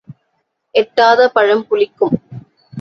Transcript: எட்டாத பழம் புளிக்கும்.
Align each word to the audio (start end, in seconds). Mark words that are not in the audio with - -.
எட்டாத 0.75 1.29
பழம் 1.29 1.65
புளிக்கும். 1.69 2.15